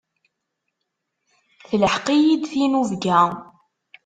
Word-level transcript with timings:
Telḥeq-iyi-d 1.67 2.43
tinubga. 2.51 3.21